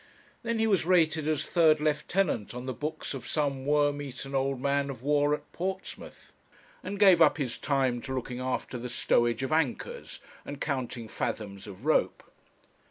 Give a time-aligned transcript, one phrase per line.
[0.41, 4.59] Then he was rated as third lieutenant on the books of some worm eaten old
[4.59, 6.33] man of war at Portsmouth,
[6.81, 11.67] and gave up his time to looking after the stowage of anchors, and counting fathoms
[11.67, 12.23] of rope.